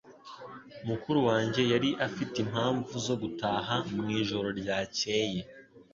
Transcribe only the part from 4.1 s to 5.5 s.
ijoro ryakeye.